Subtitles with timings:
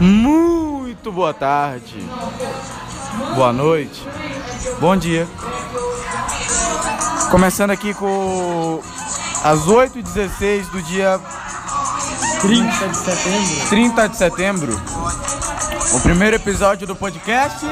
[0.00, 2.04] Muito boa tarde,
[3.34, 4.06] boa noite,
[4.80, 5.26] bom dia.
[7.30, 8.80] Começando aqui com
[9.42, 11.20] as 8h16 do dia
[12.40, 13.68] 30 de setembro.
[13.68, 14.82] 30 de setembro.
[15.92, 17.64] O primeiro episódio do podcast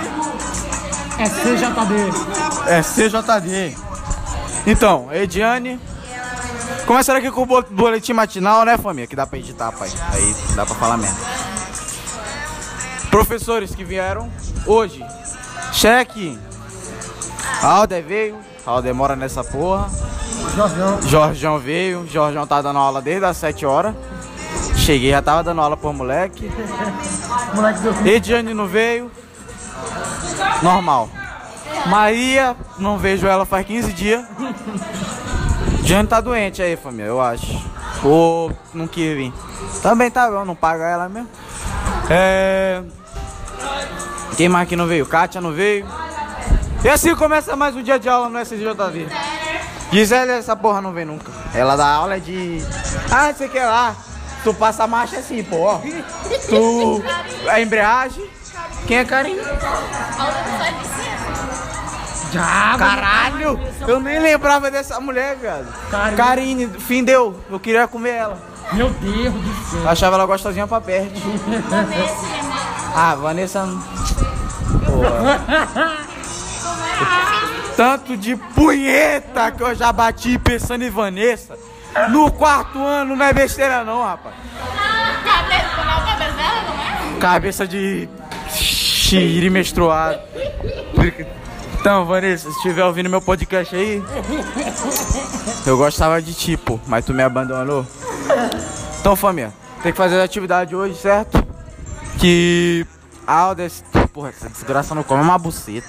[1.18, 2.68] É CJD.
[2.68, 3.76] é CJD.
[4.66, 5.80] Então, Ediane.
[6.86, 9.06] Começando aqui com o bo- boletim matinal, né, família?
[9.06, 9.90] Que dá pra editar, pai.
[10.12, 11.16] Aí dá pra falar mesmo.
[13.12, 14.30] Professores que vieram
[14.66, 15.04] hoje.
[15.70, 16.38] Cheque.
[17.62, 18.38] Alder veio.
[18.64, 19.90] Alder mora nessa porra.
[20.56, 21.02] Jorjão.
[21.02, 22.08] Jorjão veio.
[22.08, 23.94] Jorjão tá dando aula desde as 7 horas.
[24.76, 26.50] Cheguei, já tava dando aula pro moleque.
[28.06, 29.10] Ediane não veio.
[30.62, 31.10] Normal.
[31.88, 34.24] Maria, não vejo ela faz 15 dias.
[35.84, 37.62] Jane tá doente aí, família, eu acho.
[38.02, 39.34] Ou não quis vir.
[39.82, 41.28] Também tá bom, não paga ela mesmo.
[42.08, 42.82] É.
[44.36, 45.06] Quem mais que não veio?
[45.06, 45.86] Kátia não veio.
[46.84, 49.06] E assim começa mais um dia de aula no SJV.
[49.92, 51.30] Gisele, essa porra não vem nunca.
[51.54, 52.62] Ela dá aula de.
[53.10, 53.94] Ah, sei que lá.
[54.42, 55.80] Tu passa a marcha assim, pô, ó.
[56.48, 57.02] Tu.
[57.48, 58.28] A embreagem.
[58.86, 59.40] Quem é Karine?
[62.32, 62.78] Diabo.
[62.78, 63.60] Caralho!
[63.86, 65.66] Eu nem lembrava dessa mulher, cara.
[65.90, 66.16] Karine.
[66.16, 67.38] Karine, fim deu.
[67.50, 68.38] Eu queria comer ela.
[68.72, 69.88] Meu Deus do céu.
[69.88, 71.12] Achava ela gostosinha pra perto.
[72.94, 73.66] Ah, Vanessa.
[75.02, 76.12] Porra.
[77.76, 81.58] Tanto de punheta que eu já bati pensando em Vanessa.
[82.10, 84.34] No quarto ano não é besteira não, rapaz.
[85.24, 87.20] Cabelo, como é o cabelo dela, não é?
[87.20, 88.08] Cabeça de
[88.48, 90.20] xiri menstruado.
[91.80, 94.02] Então, Vanessa, se estiver ouvindo meu podcast aí,
[95.66, 97.84] eu gostava de tipo, mas tu me abandonou.
[99.00, 99.52] Então, família,
[99.82, 101.44] tem que fazer a atividade hoje, certo?
[102.18, 102.86] Que
[103.26, 103.82] Aldes.
[104.12, 105.86] Porra, essa desgraça não come uma buceta.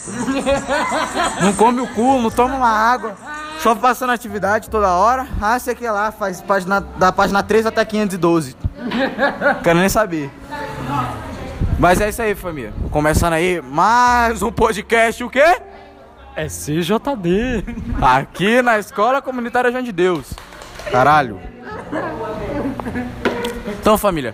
[1.41, 3.17] Não come o cu, não toma uma água.
[3.59, 5.27] Só passando atividade toda hora.
[5.41, 8.55] Ah, sei que lá, faz página, da página 3 até 512.
[9.61, 10.31] Quero nem saber.
[11.77, 12.73] Mas é isso aí, família.
[12.91, 15.61] Começando aí mais um podcast, o quê?
[16.33, 17.63] É CJD.
[18.01, 20.31] Aqui na Escola Comunitária João de Deus.
[20.89, 21.41] Caralho.
[23.81, 24.33] Então, família.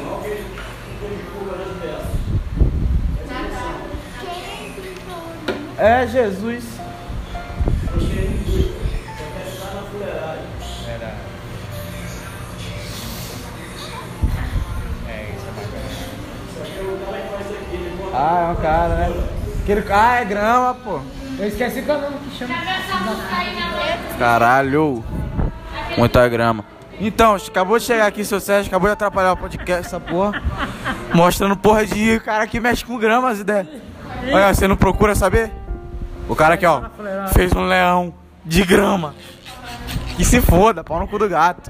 [6.07, 6.63] Jesus.
[18.13, 19.27] Ah, é um cara, né?
[19.63, 19.83] Aquele...
[19.89, 20.99] Ah, é grama, pô.
[21.39, 22.53] Eu esqueci qual é o nome que chama.
[24.19, 25.03] Caralho.
[25.97, 26.63] Muita grama.
[26.99, 30.39] Então, acabou de chegar aqui, seu Sérgio, acabou de atrapalhar o podcast, essa porra.
[31.13, 33.67] Mostrando porra de cara que mexe com grama, as ideias.
[34.31, 35.60] Olha, você não procura saber?
[36.31, 36.83] O cara aqui, ó,
[37.33, 38.13] fez um leão
[38.45, 39.13] de grama.
[40.15, 41.69] Que se foda, pau no cu do gato.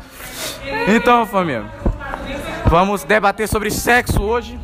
[0.87, 1.65] Então, família,
[2.67, 4.59] vamos debater sobre sexo hoje.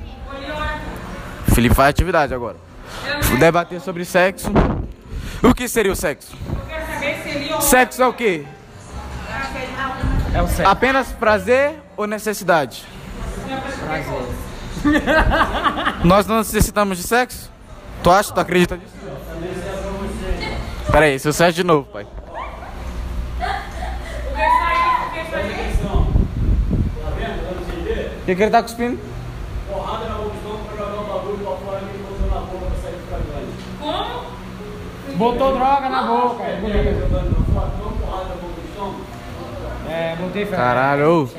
[1.52, 2.58] Felipe faz atividade agora.
[3.40, 4.52] Debater sobre sexo.
[5.42, 6.38] O que seria o sexo?
[7.60, 8.46] Sexo é o quê?
[10.32, 10.70] É o sexo.
[10.70, 12.86] Apenas prazer ou necessidade?
[13.84, 14.14] Prazer.
[16.04, 17.52] Nós não necessitamos de sexo?
[18.04, 18.32] Tu acha?
[18.32, 18.97] Tu acredita nisso?
[20.92, 22.06] Pera aí, seu Sérgio de novo, pai.
[28.22, 29.00] O que, que ele tá cuspindo?
[35.16, 36.44] Botou droga na boca.
[39.90, 40.56] É, botei fé.
[40.56, 41.30] Caralho,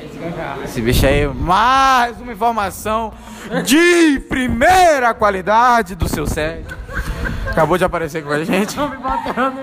[0.65, 3.13] esse bicho aí, mais uma informação
[3.63, 6.65] de primeira qualidade do seu Sérgio.
[7.47, 8.75] Acabou de aparecer com a gente.
[8.75, 9.57] Tô me botando.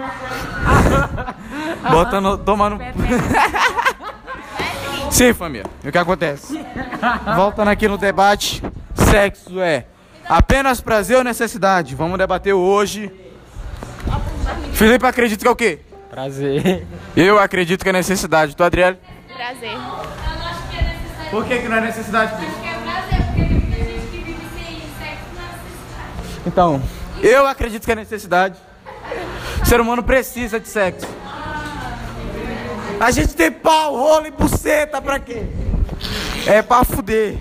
[1.90, 2.78] Botando, tomando.
[5.10, 5.66] Sim, família.
[5.84, 6.60] E o que acontece?
[7.36, 8.62] Voltando aqui no debate,
[8.94, 9.86] sexo é
[10.28, 11.94] apenas prazer ou necessidade?
[11.94, 13.10] Vamos debater hoje.
[14.72, 15.80] Felipe acredita que é o quê?
[16.10, 16.86] Prazer.
[17.16, 18.54] Eu acredito que é necessidade.
[18.54, 18.98] Tu, Adriele?
[19.34, 19.78] Prazer.
[21.30, 22.48] Por que, que não é necessidade, Cris?
[22.50, 26.40] Porque é prazer, porque tem muita gente que vive sem sexo na necessidade.
[26.46, 26.82] Então,
[27.22, 28.56] eu acredito que é necessidade.
[29.62, 31.06] O ser humano precisa de sexo.
[32.98, 35.44] A gente tem pau, rola e buceta pra quê?
[36.46, 37.38] É pra fuder.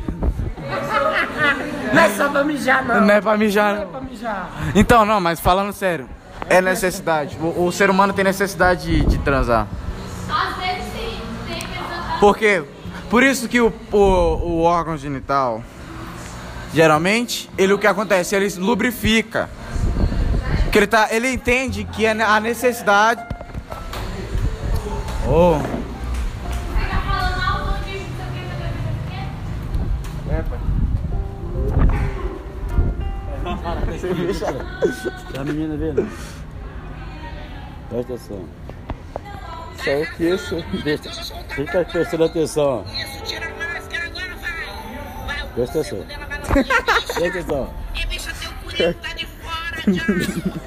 [1.94, 3.02] Não é só pra mijar, não.
[3.02, 3.76] Não é pra mijar.
[3.80, 3.88] não.
[3.88, 4.50] pra mijar.
[4.74, 6.10] Então, não, mas falando sério,
[6.50, 7.38] é necessidade.
[7.40, 9.68] O, o ser humano tem necessidade de, de transar.
[10.30, 12.20] Às vezes sim, tem pessoas.
[12.20, 12.64] Por quê?
[13.10, 15.64] Por isso que o, o, o órgão genital,
[16.74, 18.36] geralmente, ele o que acontece?
[18.36, 19.50] Ele lubrifica.
[20.76, 23.26] Que ele, tá, ele entende que é a necessidade.
[25.26, 25.58] Oh.
[26.78, 28.00] Fica falando alto de
[33.86, 35.34] não sei o que, não sei o que, não sei o que.
[35.34, 36.06] Tá a menina vendo?
[37.88, 38.46] Presta atenção.
[39.80, 40.56] Isso é o que isso?
[40.84, 41.10] Presta,
[41.56, 42.86] fica prestando atenção.
[45.56, 46.06] Presta atenção.
[46.52, 47.74] Presta atenção.
[47.96, 50.65] E bicho, teu curinho tá de fora,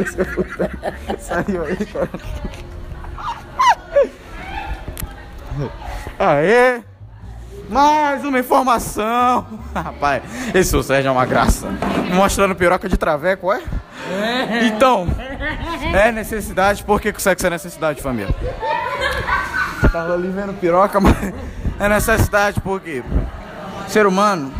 [0.00, 0.70] Esse puta.
[1.18, 2.10] Saiu aí, cara.
[6.18, 6.82] Aê!
[7.68, 9.46] Mais uma informação!
[9.74, 10.22] Rapaz,
[10.54, 11.68] esse o Sérgio é uma graça.
[12.12, 13.60] Mostrando piroca de traveco, é?
[14.64, 15.08] Então,
[15.94, 16.84] é necessidade.
[16.84, 18.34] Por que que o sexo é necessidade, família?
[19.90, 21.16] Tava ali vendo piroca, mas
[21.78, 23.02] é necessidade porque
[23.86, 24.52] o ser humano,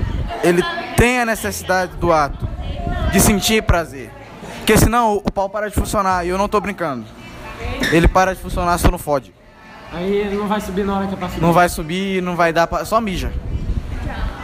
[0.43, 0.63] ele
[0.97, 2.49] tem a necessidade do ato,
[3.13, 4.04] de sentir prazer.
[4.65, 7.05] Porque senão o pau para de funcionar, e eu não tô brincando.
[7.93, 9.31] Ele para de funcionar se tu não fode.
[9.93, 11.43] Aí não vai subir na hora que é pra subir.
[11.43, 12.83] Não vai subir, não vai dar pra...
[12.87, 13.31] Só mija.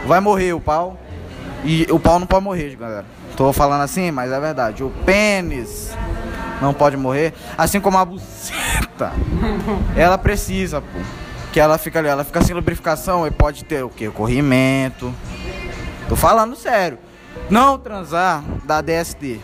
[0.05, 0.95] Vai morrer o pau.
[1.63, 3.05] E o pau não pode morrer, galera.
[3.35, 4.83] Tô falando assim, mas é verdade.
[4.83, 5.91] O pênis
[6.61, 7.33] não pode morrer.
[7.57, 9.11] Assim como a buceta.
[9.97, 10.99] Ela precisa, pô.
[11.51, 14.07] Que ela fica ali, ela fica sem lubrificação e pode ter o quê?
[14.09, 15.11] Corrimento.
[16.07, 16.99] Tô falando sério.
[17.49, 19.41] Não transar dá DST.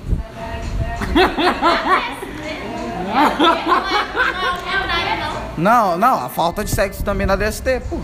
[5.58, 6.24] Não não.
[6.26, 8.00] A falta de sexo também dá DST, pô.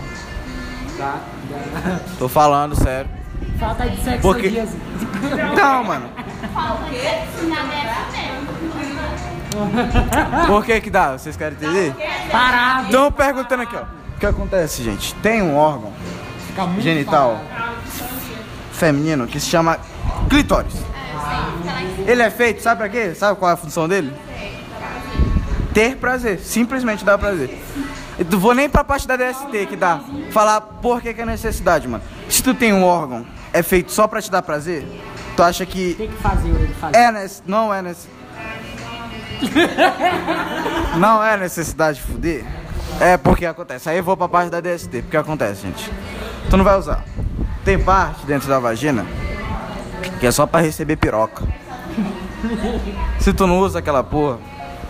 [2.18, 3.08] Tô falando sério.
[3.58, 4.70] Falta de sexo Porque- dias.
[5.56, 6.08] Não, mano.
[6.52, 8.24] Falta de sexo na DST.
[10.46, 11.12] Por que que dá?
[11.12, 11.94] Vocês querem entender?
[12.30, 12.88] Parado.
[12.88, 13.82] Então perguntando aqui, ó.
[14.16, 15.14] O que acontece, gente?
[15.16, 15.92] Tem um órgão
[16.80, 17.74] genital parado.
[18.72, 19.78] feminino que se chama
[20.28, 20.74] clitóris.
[22.06, 23.14] Ele é feito, sabe pra quê?
[23.14, 24.12] Sabe qual é a função dele?
[25.72, 26.38] Ter prazer.
[26.38, 27.58] Simplesmente dar prazer.
[28.18, 30.00] Eu não vou nem pra parte da DST que dá.
[30.30, 32.02] Falar por que, que é necessidade, mano.
[32.28, 34.86] Se tu tem um órgão, é feito só pra te dar prazer,
[35.36, 36.96] tu acha que Tem que fazer ele fazer.
[36.96, 38.08] é nesse, não é nesse.
[40.96, 42.44] não é necessidade de fuder?
[43.00, 43.88] É porque acontece.
[43.88, 45.02] Aí eu vou pra parte da DST.
[45.02, 45.90] Porque acontece, gente.
[46.48, 47.02] Tu não vai usar.
[47.64, 49.04] Tem parte dentro da vagina
[50.20, 51.44] que é só pra receber piroca.
[53.18, 54.38] Se tu não usa aquela porra,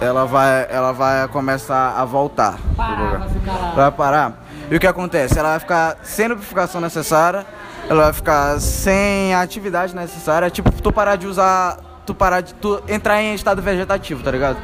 [0.00, 2.58] ela vai, ela vai começar a voltar.
[2.76, 3.28] Parar,
[3.74, 4.44] vai parar.
[4.70, 5.38] E o que acontece?
[5.38, 7.46] Ela vai ficar sem lubrificação necessária,
[7.88, 12.82] ela vai ficar sem atividade necessária, tipo tu parar de usar, tu parar de tu
[12.88, 14.56] entrar em estado vegetativo, tá ligado?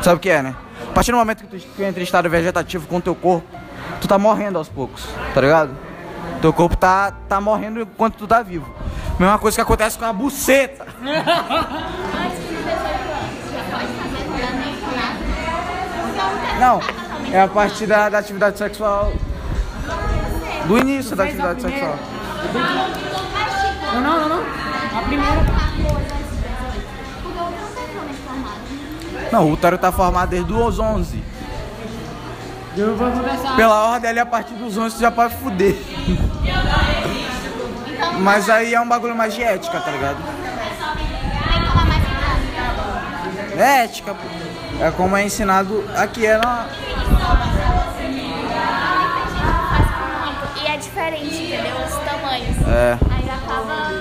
[0.00, 0.54] Sabe o que é, né?
[0.88, 3.46] A partir do momento que tu, tu entra em estado vegetativo com o teu corpo,
[4.00, 5.70] tu tá morrendo aos poucos, tá ligado?
[6.40, 8.72] Teu corpo tá, tá morrendo enquanto tu tá vivo.
[9.18, 10.84] Mesma coisa que acontece com a buceta.
[10.84, 15.22] Antes dos 18 anos, já pode fazer quando nem nada.
[16.60, 16.80] Não,
[17.32, 19.12] é a partir da, da atividade sexual.
[20.66, 21.98] Do início da atividade sexual.
[23.92, 24.42] Não, não, não, não.
[24.98, 25.42] A primeira.
[29.32, 31.24] Não tá o útero tá formado desde os 11.
[32.76, 33.56] Eu vou conversar.
[33.56, 35.74] Pela ordem ali, a partir dos 11 tu já pode fuder.
[38.20, 40.18] Mas aí é um bagulho mais de ética, tá ligado?
[43.56, 44.20] É ética, pô.
[44.82, 46.66] É como é ensinado aqui, é na...
[50.62, 51.76] E é diferente, entendeu?
[51.76, 52.56] Os tamanhos.
[52.66, 53.92] É, Aí acaba.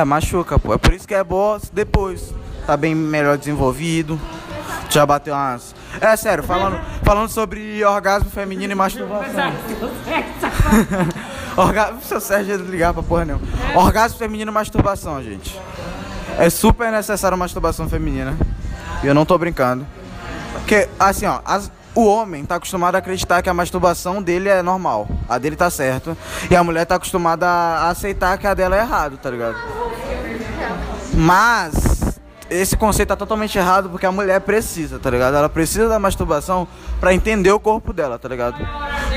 [0.00, 0.74] é, machuca, pô.
[0.74, 2.32] É por isso que é bom depois.
[2.66, 4.20] Tá bem melhor desenvolvido.
[4.88, 5.74] Já bateu umas...
[6.00, 9.52] É sério, falando, falando sobre orgasmo feminino e masturbação.
[11.56, 13.40] Orgasmo, seu Sérgio ia ligar pra porra não.
[13.74, 15.58] Orgasmo feminino masturbação, gente.
[16.38, 18.36] É super necessário masturbação feminina.
[19.02, 19.86] E eu não tô brincando.
[20.52, 24.60] Porque, assim, ó, as- o homem tá acostumado a acreditar que a masturbação dele é
[24.62, 25.08] normal.
[25.28, 26.14] A dele tá certo.
[26.50, 29.56] E a mulher tá acostumada a aceitar que a dela é errado, tá ligado?
[31.14, 32.18] Mas
[32.50, 35.34] esse conceito tá totalmente errado porque a mulher precisa, tá ligado?
[35.36, 36.68] Ela precisa da masturbação
[37.00, 38.56] pra entender o corpo dela, tá ligado?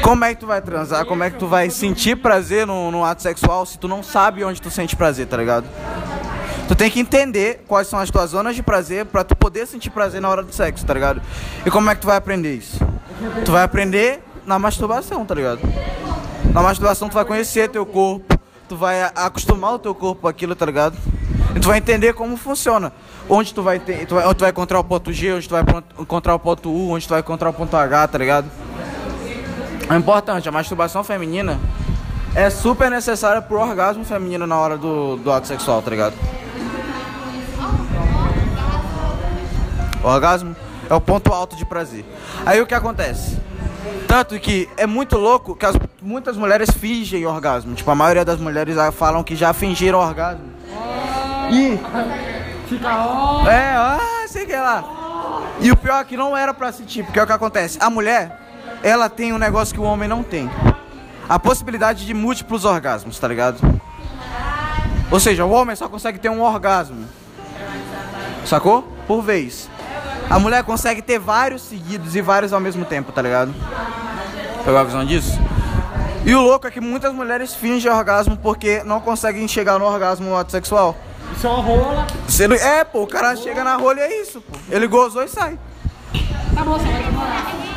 [0.01, 1.05] Como é que tu vai transar?
[1.05, 4.43] Como é que tu vai sentir prazer no, no ato sexual se tu não sabe
[4.43, 5.65] onde tu sente prazer, tá ligado?
[6.67, 9.89] Tu tem que entender quais são as tuas zonas de prazer pra tu poder sentir
[9.89, 11.21] prazer na hora do sexo, tá ligado?
[11.65, 12.79] E como é que tu vai aprender isso?
[13.43, 15.61] Tu vai aprender na masturbação, tá ligado?
[16.53, 20.55] Na masturbação tu vai conhecer teu corpo, tu vai acostumar o teu corpo com aquilo,
[20.55, 20.95] tá ligado?
[21.55, 22.93] E tu vai entender como funciona.
[23.27, 25.51] Onde tu vai ter, tu vai, onde tu vai encontrar o ponto G, onde tu
[25.51, 25.63] vai
[25.99, 28.49] encontrar o ponto U, onde tu vai encontrar o ponto H, tá ligado?
[29.89, 31.59] É importante, a masturbação feminina
[32.35, 36.13] é super necessária pro orgasmo feminino na hora do, do ato sexual, tá ligado?
[40.03, 40.55] O orgasmo
[40.89, 42.05] é o ponto alto de prazer.
[42.45, 43.37] Aí o que acontece?
[44.07, 47.73] Tanto que é muito louco que as- muitas mulheres fingem orgasmo.
[47.75, 50.45] Tipo, a maioria das mulheres ah, falam que já fingiram orgasmo.
[51.51, 51.79] E.
[53.49, 54.83] É, ah, sei que lá.
[55.59, 57.77] E o pior é que não era pra sentir, porque é o que acontece.
[57.81, 58.39] A mulher,
[58.83, 60.49] ela tem um negócio que o homem não tem.
[61.27, 63.59] A possibilidade de múltiplos orgasmos, tá ligado?
[65.11, 67.05] Ou seja, o homem só consegue ter um orgasmo.
[68.45, 68.81] Sacou?
[69.07, 69.69] Por vez.
[70.29, 73.53] A mulher consegue ter vários seguidos e vários ao mesmo tempo, tá ligado?
[74.63, 75.39] Pegou a visão disso?
[76.25, 80.29] E o louco é que muitas mulheres fingem orgasmo porque não conseguem chegar no orgasmo
[80.29, 80.95] no ato sexual.
[81.35, 82.07] Isso é uma rola.
[82.27, 84.57] Se ele- É, pô, o cara chega na rolha e é isso, pô.
[84.69, 85.57] Ele gozou e sai.
[86.55, 87.68] Tá bom, você vai demorar.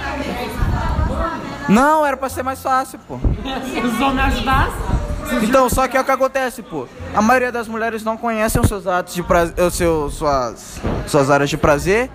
[1.73, 3.15] Não, era pra ser mais fácil, pô.
[3.15, 5.03] Os homens ajudassem.
[5.43, 6.87] Então, só que é o que acontece, pô.
[7.15, 11.31] A maioria das mulheres não conhecem os seus atos de prazer, os seus, suas, suas
[11.31, 12.11] áreas de prazer.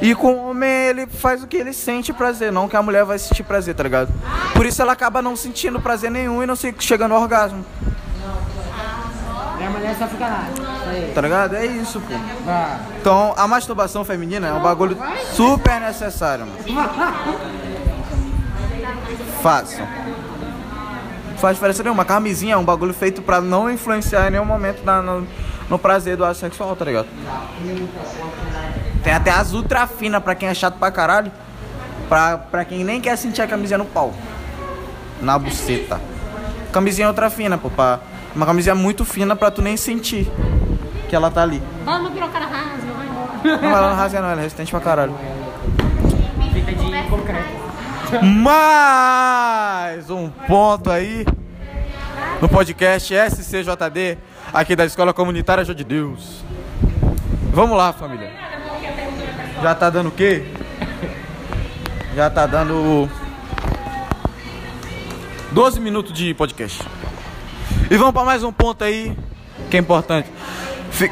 [0.00, 3.04] E com o homem ele faz o que ele sente prazer, não que a mulher
[3.04, 4.12] vai sentir prazer, tá ligado?
[4.54, 7.64] Por isso ela acaba não sentindo prazer nenhum e não se chega no orgasmo,
[9.60, 10.46] E a mulher só fica lá.
[11.14, 11.56] Tá ligado?
[11.56, 12.14] É isso, pô.
[13.00, 14.96] Então, a masturbação feminina é um bagulho
[15.34, 16.58] super necessário, mano.
[19.42, 19.86] Façam.
[21.30, 22.04] Não faz diferença nenhuma.
[22.04, 25.26] Camisinha é um bagulho feito pra não influenciar em nenhum momento na- no,
[25.68, 27.06] no prazer do ato sexual, tá ligado?
[29.02, 31.30] Tem até as ultra fina pra quem é chato pra caralho.
[32.08, 34.12] Pra, pra quem nem quer sentir a camisinha no pau.
[35.20, 36.00] Na buceta.
[36.72, 37.70] Camisinha ultra fina, pô.
[37.70, 38.00] Pra,
[38.34, 40.30] uma camisinha muito fina pra tu nem sentir
[41.08, 41.62] que ela tá ali.
[41.84, 43.62] Vamos pro cara rasga, vai embora.
[43.62, 45.14] Não, ela não rasga não, ela é resistente pra caralho.
[46.52, 47.43] Fita de concreto.
[48.22, 51.24] Mais um ponto aí
[52.40, 54.18] no podcast SCJD,
[54.52, 56.44] aqui da Escola Comunitária João de Deus.
[57.50, 58.30] Vamos lá, família.
[59.62, 60.44] Já tá dando o quê?
[62.14, 63.08] Já tá dando
[65.52, 66.82] 12 minutos de podcast.
[67.90, 69.16] E vamos para mais um ponto aí
[69.70, 70.30] que é importante.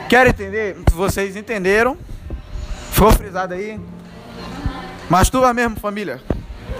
[0.09, 0.77] Quero entender?
[0.93, 1.97] Vocês entenderam,
[2.93, 3.81] ficou frisado aí?
[5.11, 6.21] Masturba mesmo, família.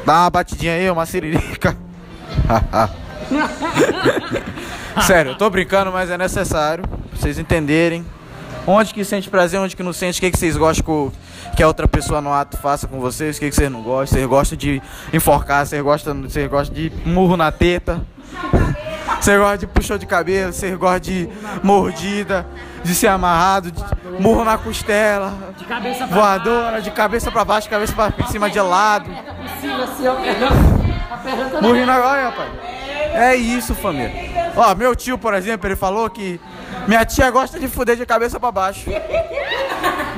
[0.05, 1.77] Dá uma batidinha aí, uma siririca.
[5.07, 8.05] Sério, eu tô brincando, mas é necessário pra vocês entenderem.
[8.67, 11.11] Onde que sente prazer, onde que não sente, o que, que vocês gostam
[11.57, 14.19] que a outra pessoa no ato faça com vocês, o que, que vocês não gostam,
[14.19, 14.81] vocês gostam de
[15.13, 18.01] enforcar, vocês gostam, vocês gostam de murro na teta,
[19.23, 21.29] vocês gostam de puxão de cabelo, vocês gostam de
[21.63, 22.45] mordida,
[22.83, 23.83] de ser amarrado, de
[24.21, 29.09] murro na costela, De cabeça voadora, de cabeça pra baixo, cabeça pra cima de lado.
[29.61, 30.15] cima, assim, ó.
[31.13, 31.63] A perna toda.
[31.63, 32.51] Morri na olha, rapaz.
[33.15, 34.13] É isso, família.
[34.57, 36.41] Ó, meu tio, por exemplo, ele falou que
[36.89, 38.91] minha tia gosta de fuder de cabeça pra baixo.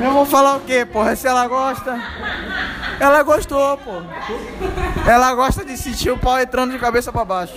[0.00, 1.14] Eu vou falar o quê, porra?
[1.14, 2.00] Se ela gosta.
[2.98, 4.02] Ela gostou, pô.
[5.06, 7.54] Ela gosta de sentir o pau entrando de cabeça pra baixo.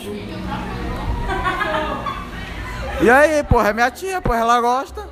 [3.01, 5.07] E aí, porra, é minha tia, porra, ela gosta.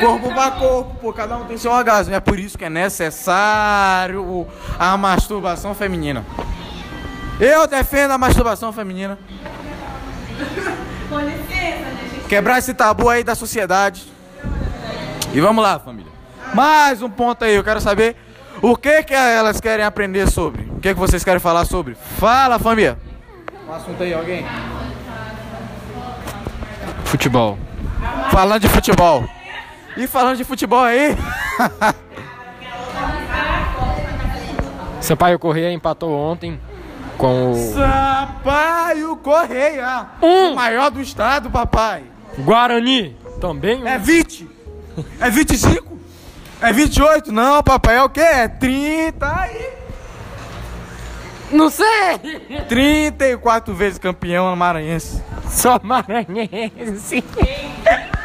[0.00, 2.14] Corpo pra corpo, pô, cada um tem seu orgasmo.
[2.14, 4.46] É por isso que é necessário
[4.78, 6.24] a masturbação feminina.
[7.38, 9.18] Eu defendo a masturbação feminina.
[11.08, 12.28] Com licença, né, gente?
[12.28, 14.10] Quebrar esse tabu aí da sociedade.
[15.32, 16.12] E vamos lá, família.
[16.54, 18.16] Mais um ponto aí, eu quero saber
[18.62, 20.62] o que que elas querem aprender sobre.
[20.62, 21.96] O que que vocês querem falar sobre?
[22.18, 22.98] Fala, família.
[23.68, 24.46] Um assunto aí, alguém.
[27.04, 27.58] Futebol.
[28.30, 29.24] Falando de futebol.
[29.96, 31.16] E falando de futebol aí,
[35.00, 36.58] Sampaio Correia empatou ontem
[37.18, 40.06] com o Sampaio Correia.
[40.22, 40.52] Um.
[40.52, 42.02] O maior do estado, papai.
[42.38, 43.16] Guarani.
[43.40, 44.48] Também É 20?
[45.20, 45.98] É 25?
[46.60, 47.30] É 28?
[47.30, 48.20] Não, papai, é o quê?
[48.20, 49.70] É 30 aí.
[51.52, 52.18] Não sei.
[52.68, 55.22] 34 vezes campeão maranhense.
[55.48, 57.24] Só maranhense.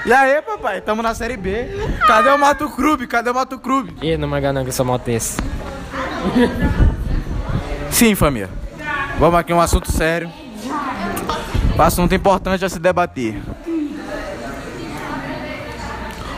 [0.05, 1.67] E aí, papai, tamo na Série B.
[2.07, 3.05] Cadê o Mato Clube?
[3.07, 3.95] Cadê o Mato Clube?
[4.01, 5.37] Ih, não me engano que eu sou maltese.
[7.91, 8.49] Sim, família.
[9.19, 10.31] Vamos aqui um assunto sério.
[11.77, 13.41] Um assunto importante a se debater.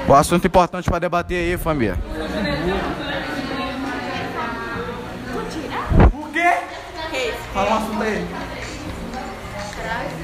[0.08, 1.98] O assunto importante pra debater aí, família.
[6.14, 6.54] O quê?
[7.54, 8.28] Fala um assunto aí.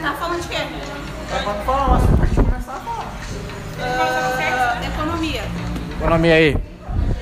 [0.08, 0.58] Tá falando de quê?
[1.44, 3.14] Pode falar um assunto pra gente começar a falar.
[3.82, 5.44] Ah, economia.
[6.00, 6.58] Economia aí.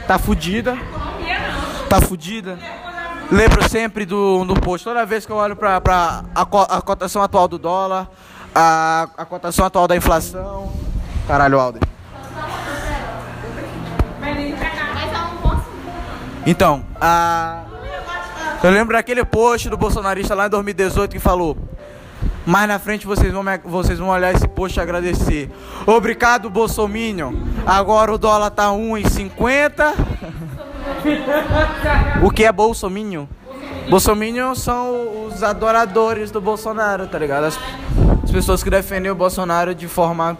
[0.07, 0.77] Tá fudida.
[1.89, 2.59] Tá fudida.
[3.31, 4.83] Lembro sempre do, do post.
[4.85, 8.07] Toda vez que eu olho pra, pra a, co- a cotação atual do dólar,
[8.53, 10.71] a, a cotação atual da inflação.
[11.27, 11.81] Caralho, Alder.
[16.45, 17.63] Então, a...
[18.63, 21.57] eu lembro daquele post do bolsonarista lá em 2018 que falou.
[22.45, 25.49] Mais na frente vocês vão, me- vocês vão olhar esse post e agradecer.
[25.85, 27.33] Obrigado, Bolsominion.
[27.65, 29.93] Agora o dólar tá 1,50.
[32.21, 33.25] o que é Bolsominion?
[33.89, 37.45] Bolsominion são os adoradores do Bolsonaro, tá ligado?
[37.45, 37.59] As,
[38.23, 40.37] as pessoas que defendem o Bolsonaro de forma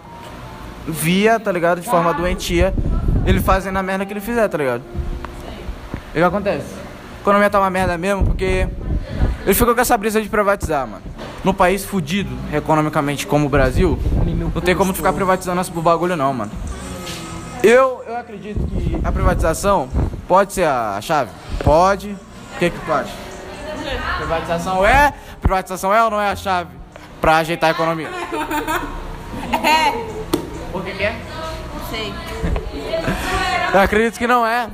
[0.86, 1.80] via, tá ligado?
[1.80, 2.72] De forma doentia.
[3.24, 4.82] Ele fazendo a merda que ele fizer, tá ligado?
[6.14, 6.66] E o que acontece?
[7.18, 8.68] A economia tá uma merda mesmo porque
[9.46, 11.02] ele ficou com essa brisa de privatizar, mano.
[11.44, 13.96] Num país fudido economicamente como o Brasil,
[14.52, 16.50] não tem como tu ficar privatizando esse bagulho não, mano.
[17.62, 19.88] Eu, eu acredito que a privatização
[20.26, 21.30] pode ser a chave.
[21.62, 22.10] Pode.
[22.10, 23.12] O que, que tu acha?
[24.18, 25.14] Privatização é?
[25.40, 26.70] Privatização é ou não é a chave
[27.20, 28.10] pra ajeitar a economia?
[29.62, 29.92] É.
[30.72, 31.16] Por que, que é?
[31.88, 32.12] Sei.
[33.72, 34.68] Eu acredito que não é.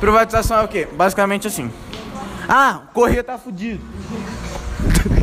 [0.00, 0.88] Privatização é o quê?
[0.92, 1.70] Basicamente assim.
[2.48, 3.84] Ah, o Correio tá fudido.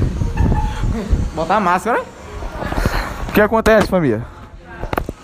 [1.33, 2.03] Botar a máscara.
[3.29, 4.25] O que acontece, família?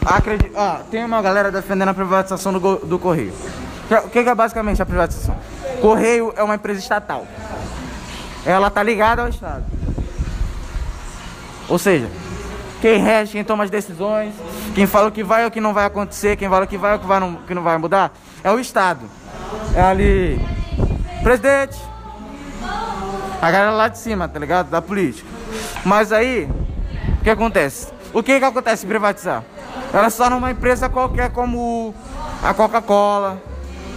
[0.06, 0.58] Acredito.
[0.58, 3.34] Ah, tem uma galera defendendo a privatização do, do Correio.
[4.06, 5.36] O que, que é basicamente a privatização?
[5.82, 7.28] Correio é uma empresa estatal.
[8.46, 9.66] Ela tá ligada ao Estado.
[11.68, 12.10] Ou seja,
[12.82, 14.34] quem rege, quem toma as decisões,
[14.74, 16.78] quem fala o que vai ou o que não vai acontecer, quem fala o que
[16.78, 18.12] vai ou o que, vai não, que não vai mudar,
[18.44, 19.06] é o Estado.
[19.76, 20.40] É ali.
[21.22, 21.89] Presidente.
[23.42, 24.70] A galera lá de cima, tá ligado?
[24.70, 25.28] Da política.
[25.86, 26.50] Mas aí,
[27.20, 27.88] o que acontece?
[28.14, 29.44] O que que acontece privatizar?
[29.94, 31.94] Ela se torna uma empresa qualquer como
[32.44, 33.42] a Coca-Cola,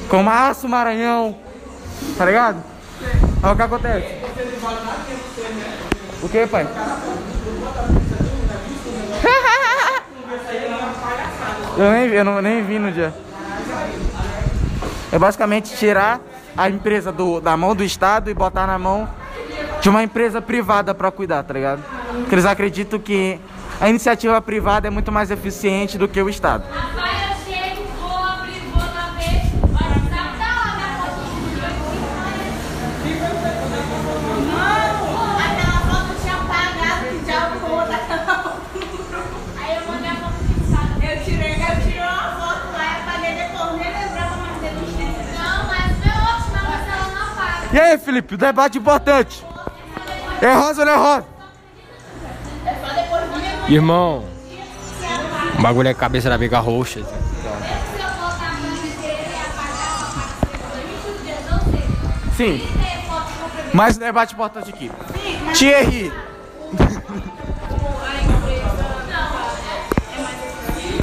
[0.08, 1.36] como a Aço Maranhão,
[2.16, 2.62] tá ligado?
[3.42, 4.22] Aí o que acontece?
[6.22, 6.66] O que, pai?
[11.74, 13.14] Eu nem, eu não, nem vi no dia.
[15.10, 16.20] É basicamente tirar
[16.56, 19.08] a empresa do, da mão do Estado e botar na mão
[19.80, 21.82] de uma empresa privada pra cuidar, tá ligado?
[22.20, 23.38] Porque eles acreditam que
[23.80, 26.64] a iniciativa privada é muito mais eficiente do que o Estado.
[47.72, 49.44] E aí, Felipe, debate importante.
[50.40, 51.26] É rosa ou não é rosa?
[53.68, 54.24] Irmão,
[55.58, 57.00] o bagulho é cabeça da biga roxa.
[57.02, 57.14] Se eu
[58.10, 60.42] botar a bandeira apagar, eu apago.
[61.50, 62.58] não sei.
[62.58, 62.68] Sim.
[63.72, 64.90] Mais um debate importante aqui.
[65.54, 66.12] Thierry.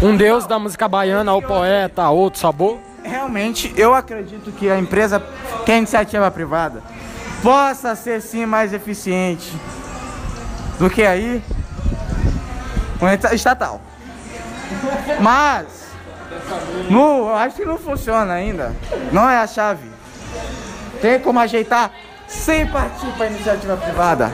[0.03, 2.79] Um deus da música baiana, o poeta, outro sabor.
[3.03, 5.21] Realmente, eu acredito que a empresa,
[5.69, 6.81] que a iniciativa privada,
[7.43, 9.55] possa ser sim mais eficiente
[10.79, 11.43] do que aí
[13.03, 13.79] esta- estatal.
[15.19, 15.67] Mas,
[16.89, 18.75] eu acho que não funciona ainda.
[19.11, 19.87] Não é a chave.
[21.03, 21.91] Tem como ajeitar
[22.27, 24.33] sem partir para iniciativa privada.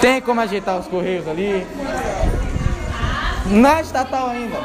[0.00, 1.64] Tem como ajeitar os correios ali.
[3.46, 4.58] Na estatal ainda.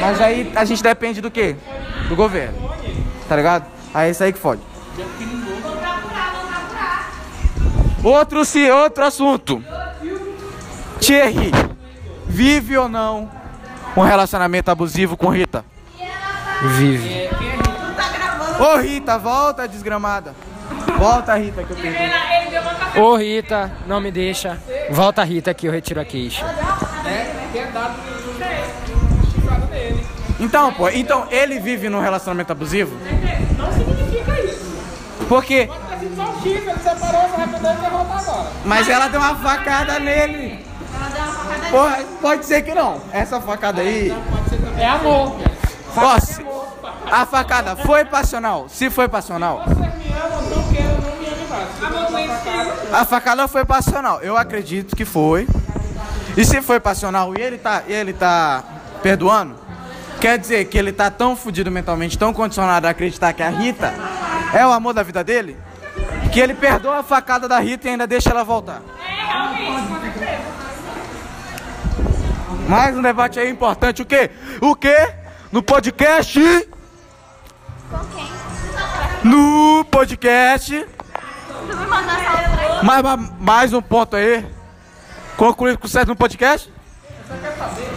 [0.00, 1.56] Mas aí a gente depende do quê?
[2.08, 2.70] Do governo.
[3.28, 3.77] Tá ligado?
[3.94, 4.60] Aí é isso aí que fode.
[8.02, 9.62] Outro, se, outro assunto.
[11.00, 11.52] Thierry,
[12.26, 13.30] vive ou não
[13.96, 15.64] um relacionamento abusivo com Rita?
[16.62, 17.28] Vive.
[18.58, 20.34] Ô Rita, volta desgramada.
[20.98, 21.94] Volta Rita que eu tenho.
[22.96, 24.58] Ô Rita, não me deixa.
[24.90, 26.44] Volta Rita que eu retiro a queixa.
[30.40, 32.96] Então, pô, então ele vive num relacionamento abusivo?
[33.56, 34.48] Não significa isso.
[34.56, 34.56] Porque.
[34.56, 35.68] Pode ter sido só um chifre, ele separou, você
[37.36, 38.46] vai poder quer voltar agora.
[38.64, 40.64] Mas ela deu uma facada nele.
[41.70, 43.00] Porra, pode ser que não.
[43.12, 44.12] Essa facada aí.
[44.78, 45.36] É amor.
[45.96, 46.44] Ó, se-
[47.10, 48.66] a facada foi passional.
[48.68, 51.16] Se foi passional, Vocês me amam, não quero, não
[52.10, 52.28] me
[52.92, 54.20] A facada foi passional.
[54.20, 55.46] Eu acredito que foi.
[56.36, 58.62] E se foi passional e ele tá, e ele tá
[59.02, 59.56] perdoando,
[60.20, 63.94] quer dizer que ele tá tão fudido mentalmente, tão condicionado a acreditar que a Rita
[64.52, 65.56] é o amor da vida dele,
[66.32, 68.82] que ele perdoa a facada da Rita e ainda deixa ela voltar.
[72.68, 74.02] Mais um debate aí importante.
[74.02, 74.30] O quê?
[74.60, 75.14] O quê?
[75.50, 76.38] No podcast.
[79.24, 80.86] No podcast.
[82.82, 84.46] Mais, mais, mais um ponto aí.
[85.36, 86.70] Concluído com sucesso no podcast?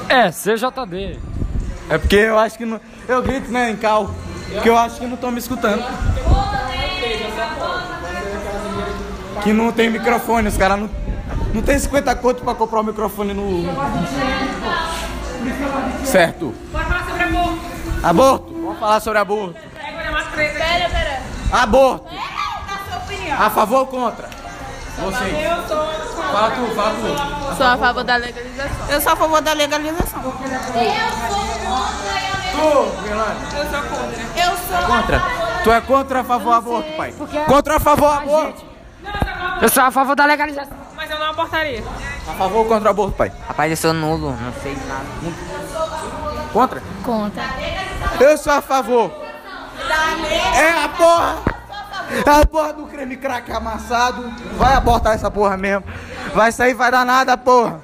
[0.08, 1.31] É, CJD.
[1.92, 2.80] É porque eu acho que não.
[3.06, 4.12] Eu grito, né, em cal.
[4.50, 5.84] Porque eu acho que não estão me escutando.
[9.44, 10.90] Que não tem microfone, os caras não.
[11.54, 13.66] Não tem 50 conto pra comprar o microfone no.
[16.06, 16.56] Certo.
[16.72, 17.58] Bora falar sobre amor.
[18.02, 18.54] Aborto?
[18.54, 19.60] Vamos falar sobre aborto.
[20.34, 21.22] Pera, pera.
[21.52, 22.06] Aborto.
[22.06, 23.42] Dá sua opinião.
[23.42, 24.30] A favor ou contra?
[24.98, 25.24] Você.
[25.24, 25.88] Eu sou.
[26.32, 27.56] Fala tu, fala tu.
[27.58, 28.90] Sou a favor da legalização.
[28.90, 30.22] Eu sou a favor da legalização.
[30.22, 30.28] Tu.
[30.28, 30.42] Eu
[33.72, 34.22] sou contra.
[34.36, 34.88] Eu sou.
[34.88, 35.22] Contra.
[35.64, 37.14] Tu é contra a favor do aborto, pai?
[37.48, 38.66] Contra a favor do aborto?
[39.62, 40.78] Eu sou a favor da legalização.
[40.96, 41.84] Mas eu não abortaria.
[42.28, 43.32] A favor ou contra o aborto, pai?
[43.48, 45.06] Rapaz, eu sou nulo, não sei nada.
[46.54, 46.82] Contra?
[47.04, 47.44] Contra.
[48.20, 49.12] Eu sou a favor.
[50.56, 51.51] É a porra.
[52.26, 54.32] É a porra do creme crack amassado.
[54.58, 55.84] Vai abortar essa porra mesmo.
[56.34, 57.82] Vai sair, vai dar nada, porra.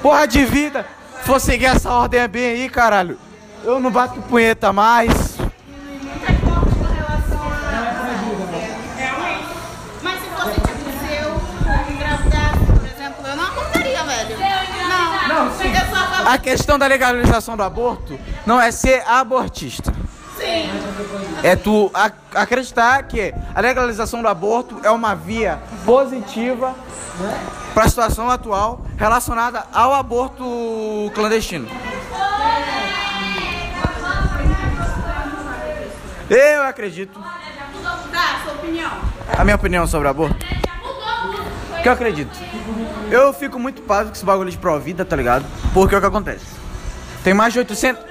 [0.00, 0.86] Porra de vida.
[1.20, 3.18] Se for seguir essa ordem bem aí, caralho.
[3.64, 5.36] Eu não bato punheta mais.
[5.36, 6.52] Tipo.
[16.24, 19.91] A questão da legalização do aborto não é ser abortista.
[20.42, 20.70] Sim.
[21.42, 26.74] É tu ac- acreditar que a legalização do aborto é uma via positiva
[27.74, 30.44] para a situação atual relacionada ao aborto
[31.14, 31.68] clandestino.
[36.30, 38.90] Eu acredito, Tá, sua opinião.
[39.36, 40.36] a minha opinião sobre aborto,
[41.82, 42.30] que eu acredito.
[43.10, 45.44] Eu fico muito pasmo com esse bagulho de pró-vida, tá ligado?
[45.74, 46.46] Porque é o que acontece.
[47.22, 48.02] Tem mais de 800,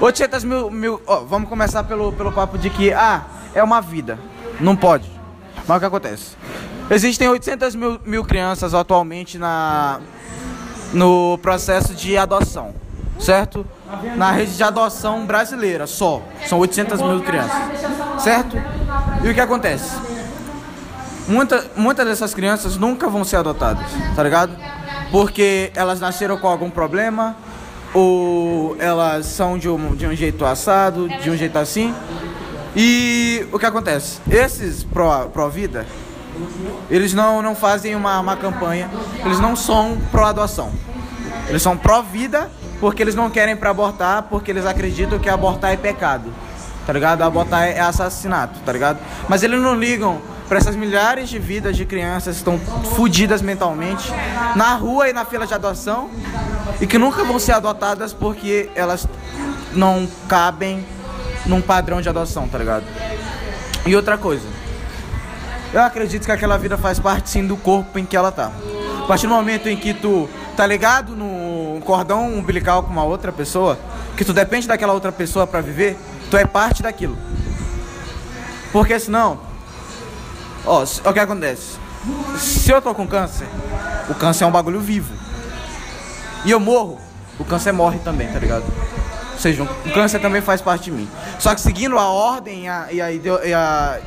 [0.00, 3.22] 800 mil, mil ó, vamos começar pelo, pelo papo de que, ah,
[3.54, 4.18] é uma vida,
[4.58, 5.10] não pode.
[5.68, 6.36] Mas o que acontece?
[6.90, 10.00] Existem 800 mil, mil crianças atualmente na,
[10.92, 12.74] no processo de adoção,
[13.18, 13.66] certo?
[14.16, 17.60] Na rede de adoção brasileira só, são 800 mil crianças,
[18.18, 18.56] certo?
[19.22, 19.96] E o que acontece?
[21.28, 23.86] Muita, muitas dessas crianças nunca vão ser adotadas,
[24.16, 24.56] tá ligado?
[25.12, 27.36] Porque elas nasceram com algum problema,
[27.94, 31.94] ou elas são de um, de um jeito assado, de um jeito assim.
[32.76, 34.20] E o que acontece?
[34.30, 35.84] Esses pró- pró-vida,
[36.90, 38.88] eles não, não fazem uma, uma campanha,
[39.24, 40.70] eles não são pró-adoção.
[41.48, 42.48] Eles são pró-vida
[42.78, 46.32] porque eles não querem pra abortar, porque eles acreditam que abortar é pecado.
[46.86, 47.22] Tá ligado?
[47.22, 48.98] Abortar é assassinato, tá ligado?
[49.28, 52.58] Mas eles não ligam pra essas milhares de vidas de crianças que estão
[52.96, 54.10] fodidas mentalmente
[54.56, 56.10] na rua e na fila de adoção
[56.80, 59.06] e que nunca vão ser adotadas porque elas
[59.72, 60.84] não cabem
[61.46, 62.84] num padrão de adoção, tá ligado?
[63.86, 64.42] E outra coisa,
[65.72, 68.50] eu acredito que aquela vida faz parte sim do corpo em que ela tá.
[69.04, 73.30] A partir do momento em que tu tá ligado no cordão umbilical com uma outra
[73.30, 73.78] pessoa,
[74.16, 75.96] que tu depende daquela outra pessoa pra viver,
[76.28, 77.16] tu é parte daquilo.
[78.72, 79.49] Porque senão,
[80.64, 81.78] ó, o que acontece?
[82.38, 83.46] Se eu tô com câncer,
[84.08, 85.12] o câncer é um bagulho vivo.
[86.44, 86.98] E eu morro,
[87.38, 88.64] o câncer morre também, tá ligado?
[89.32, 91.08] Ou seja, o câncer também faz parte de mim.
[91.38, 94.00] Só que seguindo a ordem e a, e a, e a,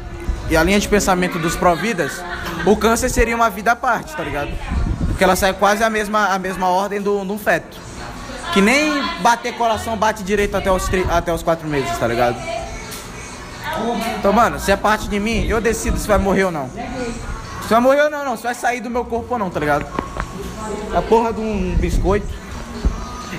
[0.50, 2.24] e a linha de pensamento dos pró-vidas,
[2.66, 4.52] o câncer seria uma vida à parte, tá ligado?
[5.08, 7.78] Porque ela sai quase a mesma, a mesma ordem do, do feto.
[8.54, 12.38] Que nem bater coração bate direito até os, até os quatro meses, tá ligado?
[14.18, 16.70] Então, mano, se é parte de mim, eu decido se vai morrer ou não.
[16.70, 18.38] Se vai morrer ou não, não.
[18.38, 19.86] Se vai sair do meu corpo ou não, tá ligado?
[20.96, 22.28] A porra de um biscoito.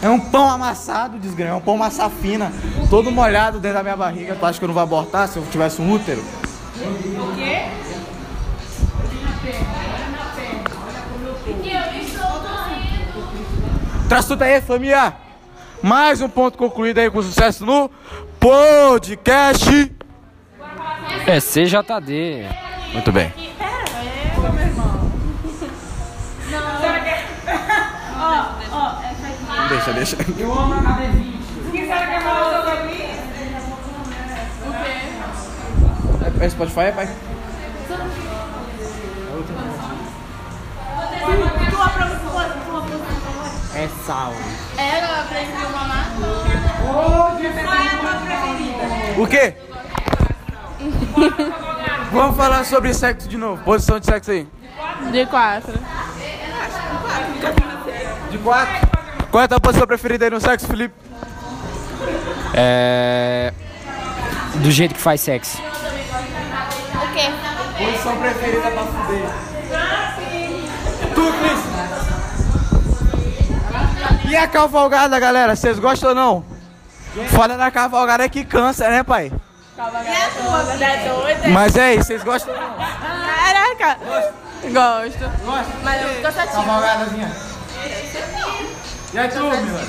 [0.02, 1.52] É um pão amassado, desgrama.
[1.52, 2.52] É um pão massa fina,
[2.90, 4.34] todo molhado dentro da minha barriga.
[4.34, 6.20] Tu acha que eu não vou abortar se eu tivesse um útero?
[6.20, 7.62] O quê?
[14.08, 15.14] Traz tudo aí, família.
[15.82, 17.90] Mais um ponto concluído aí com sucesso no
[18.38, 19.92] podcast.
[21.26, 22.46] É CJD.
[22.92, 23.32] Muito bem.
[29.68, 30.16] Deixa, deixa.
[30.16, 33.04] Quem sabe que falar sobre mim?
[36.40, 37.08] É Spotify, pai?
[41.70, 43.50] Tua professora, tua professora.
[43.74, 44.32] É sal.
[44.76, 46.06] Ela aprendeu mamar.
[49.16, 49.54] O quê?
[52.12, 53.62] Vamos falar sobre sexo de novo.
[53.62, 54.48] Posição de sexo aí.
[55.10, 55.72] De quatro.
[58.30, 58.88] De quatro.
[59.30, 60.94] Qual é a tua posição preferida aí no sexo, Felipe?
[62.54, 63.52] É.
[64.56, 65.58] Do jeito que faz sexo.
[65.58, 67.30] O quê?
[67.84, 69.30] Posição preferida pra fuder.
[71.14, 71.60] Tu, Cris.
[74.30, 75.56] E a cavalgada, galera?
[75.56, 76.44] Vocês gostam ou não?
[77.28, 79.32] Foda da cavalgada é que cansa, né, pai?
[81.52, 82.76] Mas é aí, vocês gostam ou não?
[82.76, 83.98] Caraca.
[84.72, 85.30] Gosto.
[85.82, 86.62] Mas eu cansativo.
[86.64, 87.30] Cavalgadazinha.
[89.12, 89.80] E aí tu, Milan?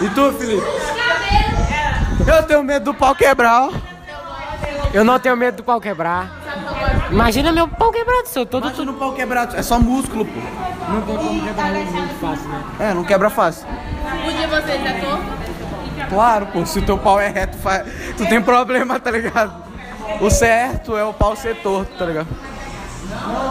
[0.00, 0.66] E tu, Felipe?
[2.26, 3.72] Eu tenho medo do pau quebrar, ó.
[4.94, 6.30] Eu não tenho medo do pau quebrar.
[7.10, 8.66] Imagina meu pau quebrado, seu todo.
[8.68, 10.40] Imagina no pau quebrado, é só músculo, pô.
[10.88, 12.62] Não tem como quebrar muito fácil, né?
[12.78, 13.66] É, não quebra fácil.
[13.66, 15.41] O de vocês é torto?
[16.12, 17.84] Claro, pô, se o teu pau é reto, fa-
[18.18, 19.52] tu tem problema, tá ligado?
[20.20, 22.28] O certo é o pau ser torto, tá ligado?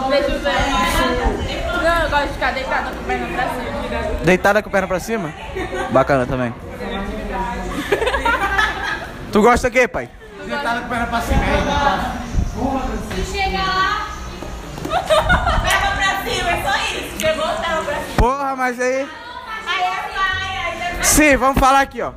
[0.08, 1.82] Deixa eu ver.
[1.82, 4.24] Não, eu gosto de ficar deitada com a perna pra cima.
[4.24, 5.34] Deitada com a perna pra cima?
[5.90, 6.54] Bacana também.
[9.32, 10.08] tu gosta o quê, pai?
[10.46, 11.40] Deitada com a perna pra cima.
[13.16, 14.06] Se chegar lá,
[14.88, 17.18] Perna pra cima, é só isso.
[17.20, 18.14] Chegou, perna pra cima.
[18.16, 19.08] Porra, mas aí.
[19.66, 22.12] Aí é aí é Sim, vamos falar aqui, ó.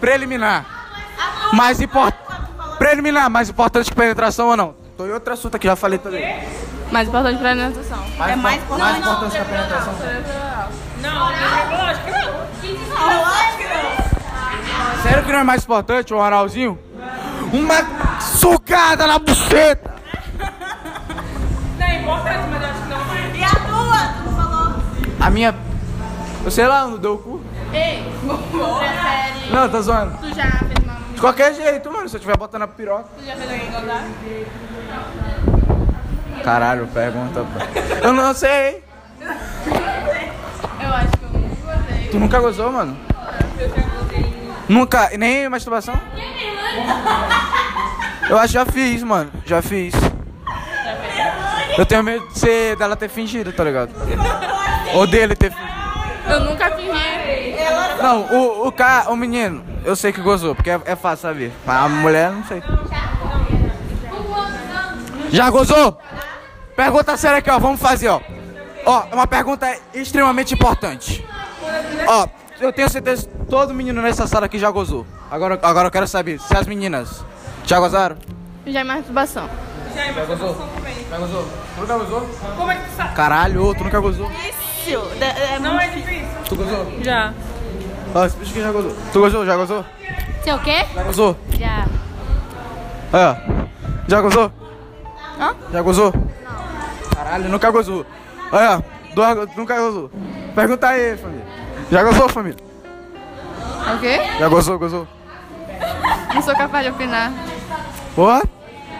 [0.00, 0.64] Preliminar.
[1.52, 2.18] Mais importante.
[2.78, 4.74] Preliminar, mais importante que penetração ou não?
[4.96, 6.42] Tô em outro assunto aqui, já falei também.
[6.90, 8.02] Mais importante pra alimentação.
[8.26, 8.80] é mais importante.
[8.80, 9.94] Mais importante que a penetração.
[15.02, 16.78] Sério que não é mais importante um oralzinho?
[17.52, 19.90] Uma sucada na buceta!
[23.34, 23.98] E a tua?
[24.22, 24.74] Tu falou.
[25.20, 25.54] A minha.
[26.44, 27.40] Eu sei lá, não deu o cu.
[27.72, 29.50] Ei, prefere.
[29.52, 30.16] Não, tá zoando.
[30.18, 30.94] Tu já fez uma.
[31.14, 33.04] De qualquer jeito, mano, se eu tiver botando a piroca.
[33.18, 34.04] Tu já fez alguém engordar?
[36.42, 37.40] Caralho, pergunta.
[37.44, 38.06] pô.
[38.06, 38.82] Eu não sei.
[40.80, 42.08] Eu acho que eu nunca gostei.
[42.10, 42.96] Tu nunca gozou, mano?
[44.68, 45.10] Nunca?
[45.18, 46.00] Nem masturbação?
[48.28, 49.30] Eu acho que já fiz, mano.
[49.44, 49.92] Já fiz.
[51.76, 53.90] Eu tenho medo de ser, dela ter fingido, tá ligado?
[54.94, 55.70] Ou dele ter fingido.
[56.28, 57.19] Eu nunca fingi.
[58.02, 61.52] Não, o, o cara, o menino, eu sei que gozou, porque é, é fácil saber.
[61.66, 62.62] A mulher, não sei.
[65.30, 65.98] Já gozou?
[66.74, 67.58] Pergunta séria aqui, ó.
[67.58, 68.20] Vamos fazer, ó.
[68.86, 71.24] Ó, é uma pergunta extremamente importante.
[72.06, 72.26] Ó,
[72.60, 75.06] eu tenho certeza que todo menino nessa sala aqui já gozou.
[75.30, 77.24] Agora, agora eu quero saber se as meninas
[77.64, 78.16] já gozaram.
[78.66, 79.48] Já é masturbação.
[79.94, 80.68] Já gozou?
[81.10, 81.48] Já gozou?
[81.74, 82.30] Tu nunca gozou?
[82.56, 83.14] Como é que tu sabe?
[83.14, 84.30] Caralho, tu nunca gozou?
[84.30, 85.02] Difícil.
[85.20, 86.28] É, não é difícil.
[86.48, 86.86] Tu gozou?
[87.02, 87.32] Já.
[88.14, 88.96] Ó, esse bicho aqui já gozou.
[89.12, 89.46] Tu gozou?
[89.46, 89.84] Já gozou?
[90.42, 90.84] sei o quê?
[90.94, 91.36] Já gozou?
[91.58, 91.86] Já.
[93.12, 93.36] É.
[94.08, 94.52] Já gozou?
[95.38, 95.54] Hã?
[95.72, 96.12] Já gozou?
[96.14, 97.14] Não.
[97.14, 98.04] Caralho, nunca gozou.
[98.52, 100.10] Olha, duas- nunca gozou.
[100.54, 101.44] Pergunta aí, família.
[101.90, 102.58] Já gozou, família?
[103.94, 104.20] O quê?
[104.38, 105.06] Já gozou, gozou?
[106.34, 107.32] Não sou capaz de opinar.
[108.14, 108.42] Porra?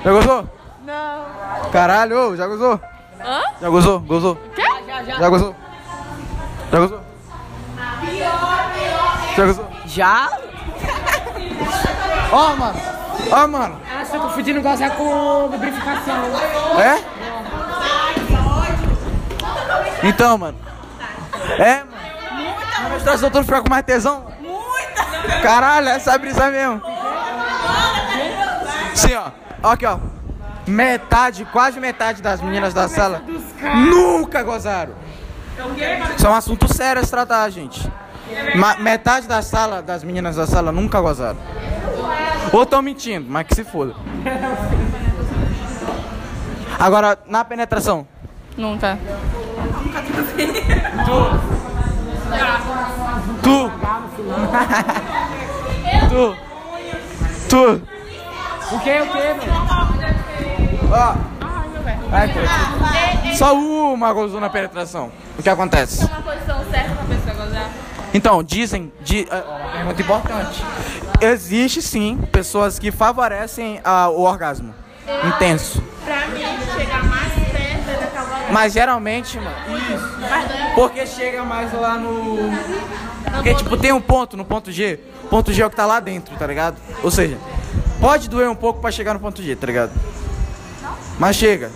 [0.05, 0.49] Já gozou?
[0.85, 1.70] Não.
[1.73, 2.81] Caralho, ô, já gozou?
[3.20, 3.40] Hã?
[3.61, 4.01] Já gozou?
[4.01, 4.37] Gozou?
[4.55, 4.62] Quê?
[4.87, 5.55] Já gozou?
[6.73, 6.99] Já gozou?
[9.36, 9.68] Já gozou?
[9.86, 10.30] Já?
[12.32, 12.80] Ó, mano.
[13.30, 13.80] Ó, mano.
[13.92, 16.24] Ah, você tá confundindo gozar com lubrificação.
[16.78, 16.98] É?
[20.02, 20.58] Então, mano.
[21.58, 21.90] É, mano.
[22.82, 24.26] Na menstruação tu fica com mais tesão?
[24.40, 25.40] Muita!
[25.42, 26.80] Caralho, essa é a brisa mesmo.
[28.94, 29.30] Sim, ó.
[29.62, 29.98] Ó Aqui, ó.
[30.66, 33.22] Metade, quase metade das meninas da sala
[33.86, 34.94] nunca gozaram.
[36.16, 37.89] Isso é um assunto sério a se tratar, gente.
[38.56, 41.38] Ma- metade da sala, das meninas da sala, nunca gozaram.
[42.52, 43.94] Ou tão mentindo, mas que se foda.
[46.78, 48.06] Agora, na penetração,
[48.56, 48.98] Nunca.
[53.42, 53.70] Tu!
[56.10, 56.36] tu!
[57.48, 57.82] Tu!
[58.72, 59.52] O que, o que, velho?
[60.92, 61.14] Ó!
[63.34, 65.10] Só uma gozou na penetração.
[65.38, 66.04] O que acontece?
[66.04, 67.19] Uma posição certa pra.
[68.12, 68.92] Então, dizem.
[69.01, 70.64] Di, é pergunta importante.
[71.20, 74.75] Existe sim pessoas que favorecem ah, o orgasmo
[75.27, 75.83] intenso.
[76.05, 76.42] Pra mim,
[76.77, 78.53] chegar mais perto da cavalgada.
[78.53, 79.57] Mas geralmente, mano.
[79.77, 80.75] Isso.
[80.75, 82.38] Porque chega mais lá no.
[83.35, 84.99] Porque, tipo, tem um ponto no ponto G.
[85.29, 86.77] Ponto G é o que tá lá dentro, tá ligado?
[87.03, 87.38] Ou seja,
[88.01, 89.92] pode doer um pouco pra chegar no ponto G, tá ligado?
[91.18, 91.70] Mas chega.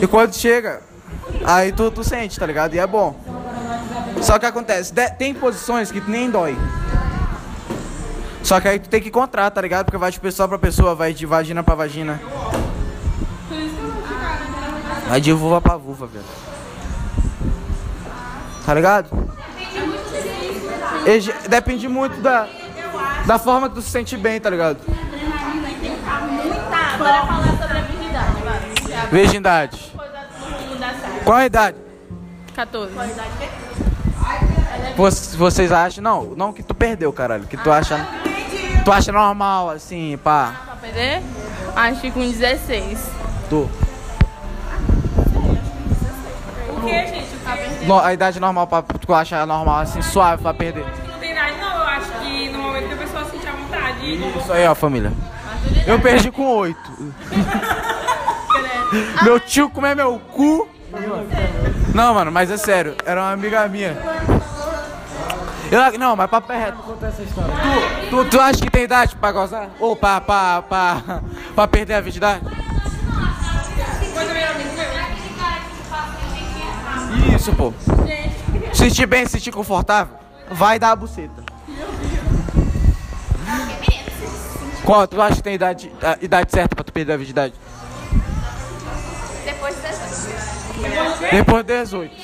[0.00, 0.82] E quando chega,
[1.44, 2.74] aí tu, tu sente, tá ligado?
[2.74, 3.14] E é bom.
[4.22, 6.56] Só que acontece, tem posições que nem dói.
[8.42, 9.86] Só que aí tu tem que encontrar, tá ligado?
[9.86, 12.20] Porque vai de pessoa pra pessoa, vai de vagina pra vagina.
[15.08, 16.24] Vai de vulva pra vulva, velho.
[18.64, 19.28] Tá ligado?
[21.48, 22.48] Depende muito da,
[23.26, 24.78] da forma que tu se sente bem, tá ligado?
[26.70, 29.08] Tá, bora falar sobre a virgindade, vai.
[29.10, 29.92] Virgindade.
[29.94, 31.24] Mudar certo.
[31.24, 31.76] Qual a idade?
[32.54, 32.92] 14.
[34.96, 36.02] Vocês acham?
[36.02, 37.44] Não, não que tu perdeu, caralho.
[37.46, 38.06] Que tu acha.
[38.84, 40.54] Tu acha normal, assim, pá.
[40.66, 41.22] Pra perder?
[41.74, 42.98] Acho que com 16.
[43.48, 43.68] Tu.
[46.82, 47.86] Que, gente?
[47.86, 50.84] No- a idade normal pra tu acha normal, assim, suave pra perder.
[51.08, 54.38] Não tem idade não, eu acho que no momento que a pessoa sentir a vontade.
[54.38, 55.12] Isso aí, ó, família.
[55.86, 57.14] Eu perdi com oito.
[59.22, 60.68] meu tio comeu meu cu.
[61.94, 63.96] Não, mano, mas é sério, era uma amiga minha.
[65.72, 66.78] Eu, não, mas papo é reto.
[66.82, 69.70] Tu, tu, tu acha que tem idade pra gozar?
[69.80, 71.22] Ou pra, pra, pra,
[71.54, 72.44] pra perder a virgindade?
[77.34, 77.72] Isso, pô.
[78.74, 80.14] Sentir bem, sentir confortável,
[80.50, 81.42] vai dar a buceta.
[84.84, 85.06] Qual?
[85.06, 87.54] Tu acha que tem idade, a idade certa pra tu perder a virgindade?
[89.42, 91.30] Depois de 18.
[91.30, 92.14] Depois de 18.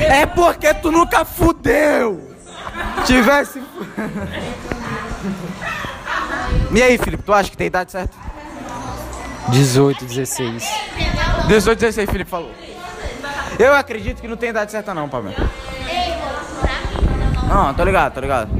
[0.00, 2.31] É porque tu nunca fudeu!
[3.04, 3.62] Tivesse.
[6.74, 8.16] E aí, Felipe, tu acha que tem idade certa?
[9.48, 10.64] 18, 16.
[11.48, 12.52] 18, 16, Felipe falou.
[13.58, 15.50] Eu acredito que não tem idade certa não, Pamela.
[17.48, 18.50] Não, tô ligado, tô ligado.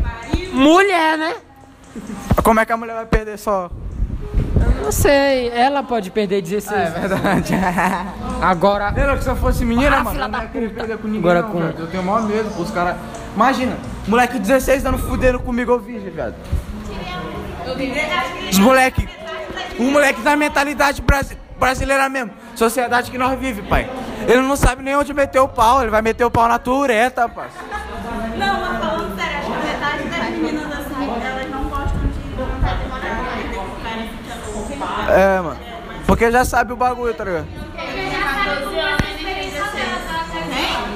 [0.53, 1.35] Mulher, né?
[2.43, 3.71] Como é que a mulher vai perder só?
[4.83, 6.73] Não sei, ela pode perder 16.
[6.73, 7.55] É verdade.
[8.43, 11.07] Agora, Lembra que se eu fosse menina, Ah, mano, eu não ia querer perder com
[11.09, 11.21] ninguém.
[11.31, 11.75] Agora não, com- velho.
[11.79, 12.97] Eu tenho o maior medo, pô, os caras.
[13.35, 16.35] Imagina, moleque de 16 dando fudendo comigo, eu virgem, viado.
[18.51, 19.09] Os moleque.
[19.79, 22.33] Um moleque da mentalidade brasi- brasileira mesmo.
[22.55, 23.89] Sociedade que nós vive, pai.
[24.29, 27.29] Ele não sabe nem onde meter o pau, ele vai meter o pau na tureta,
[27.29, 27.67] parceiro.
[28.37, 32.35] Não, mas falando sério, acho que a metade das meninas assim, elas não gostam de
[32.37, 33.13] vontade de morar
[35.13, 35.59] É, mano.
[36.07, 37.47] Porque já sabe o bagulho, tá ligado?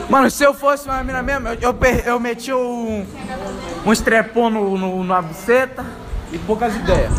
[0.09, 3.05] Mano, se eu fosse uma mina mesmo, eu, eu, eu meti um,
[3.85, 5.85] um estrepão no, no- na buceta
[6.33, 7.12] e poucas ideias.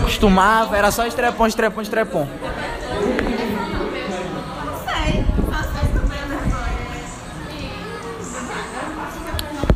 [0.00, 2.28] Costumava, era só estrepão, estrepão, estrepão.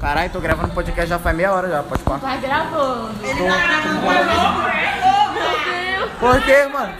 [0.01, 2.19] Caralho, tô gravando podcast já faz meia hora já, pode falar.
[2.19, 3.14] Vai gravando.
[3.19, 5.08] Por
[6.44, 6.92] quê, mano?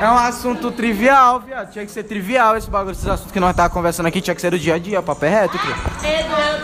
[0.00, 1.70] É um assunto trivial, viado.
[1.70, 4.40] Tinha que ser trivial esse bagulho, esses assuntos que nós tava conversando aqui, tinha que
[4.40, 5.74] ser do dia a dia, papo é reto, cria.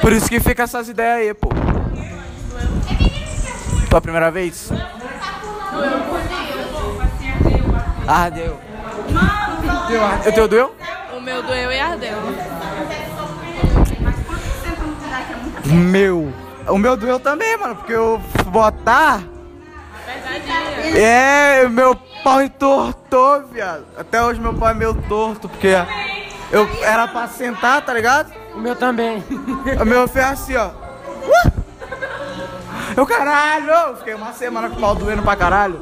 [0.01, 1.49] Por isso que fica essas ideias aí, pô.
[3.89, 4.71] Tua primeira vez?
[8.07, 8.59] Ardeu.
[9.89, 10.75] Teu ar- O teu doeu?
[11.17, 12.17] O meu doeu e ardeu.
[15.67, 16.33] Meu.
[16.69, 19.21] O meu doeu também, mano, porque eu botar.
[20.97, 23.85] É, meu pau entortou, viado.
[23.97, 25.75] Até hoje meu pau é meio torto, porque
[26.51, 28.43] eu era pra sentar, tá ligado?
[28.55, 29.25] o meu também.
[29.81, 30.69] O meu fez assim, ó.
[30.69, 31.53] Uh!
[32.97, 33.71] Eu caralho!
[33.71, 35.81] Eu Fiquei uma semana com o pau doendo pra caralho.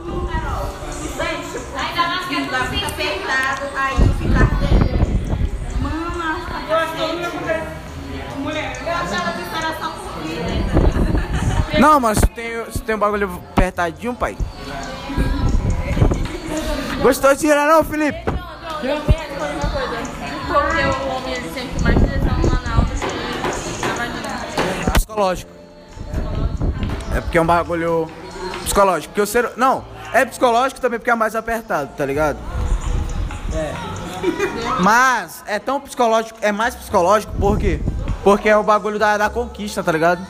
[1.76, 4.38] Ainda mais que é Vai ficar apertado, aí fica.
[5.80, 7.80] Mano, Eu acho que todo mundo.
[8.38, 8.82] Mulher.
[8.86, 9.32] eu achava
[11.78, 14.36] Não, mano, se tem, se tem um bagulho apertadinho, pai.
[17.02, 18.20] Gostou de tirar não, Felipe?
[18.26, 20.20] Não, eu uma coisa.
[20.46, 24.90] Porque o homem ele sente mais tesão no anal do que na vagina.
[24.92, 25.52] Psicológico.
[27.14, 28.10] É porque é um bagulho
[28.64, 29.12] psicológico.
[29.12, 29.52] Porque o ser.
[29.56, 32.38] Não, é psicológico também porque é mais apertado, tá ligado?
[33.54, 33.72] É.
[34.80, 37.80] Mas é tão psicológico, é mais psicológico por quê?
[38.22, 40.24] Porque é o bagulho da, da conquista, tá ligado?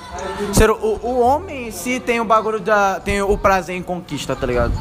[0.81, 3.01] O, o homem em si tem o bagulho da.
[3.01, 4.73] tem o prazer em conquista, tá ligado?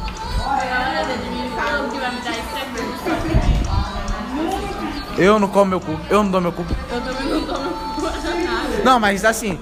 [5.18, 6.64] Eu não como meu cu, eu não dou meu cu.
[6.90, 7.70] Eu também não tomo
[8.44, 8.82] nada.
[8.84, 9.58] Não, mas assim,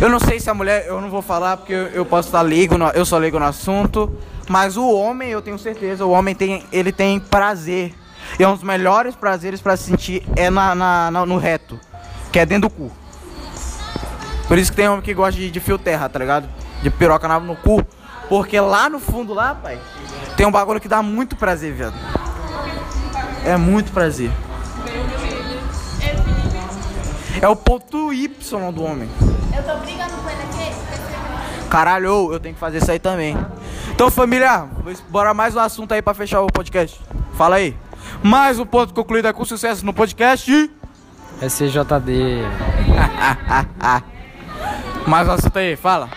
[0.00, 2.40] eu não sei se a mulher, eu não vou falar porque eu, eu posso estar
[2.40, 4.10] leigo, no, eu sou leigo no assunto,
[4.48, 7.92] mas o homem, eu tenho certeza, o homem tem, ele tem prazer.
[8.38, 11.78] E é um dos melhores prazeres pra sentir é na, na- na- no reto,
[12.32, 12.90] que é dentro do cu.
[14.48, 16.48] Por isso que tem homem que gosta de, de fio terra, tá ligado?
[16.82, 17.84] De piroca na- no cu.
[18.28, 19.78] Porque lá no fundo, lá, pai,
[20.36, 21.94] tem um bagulho que dá muito prazer, viado.
[23.44, 24.30] É muito prazer.
[27.40, 28.28] É o ponto Y
[28.72, 29.08] do homem.
[29.54, 31.68] Eu tô brigando com ele aqui.
[31.68, 33.36] Caralho, eu tenho que fazer isso aí também.
[33.90, 34.66] Então, família,
[35.08, 37.00] bora mais um assunto aí pra fechar o podcast.
[37.36, 37.76] Fala aí.
[38.22, 40.70] Mais um ponto concluído é com sucesso no podcast.
[41.42, 42.42] SCJD.
[45.08, 46.08] Mais um assunto aí, fala.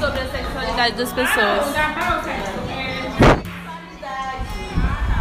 [0.00, 1.74] Sobre a sexualidade das pessoas.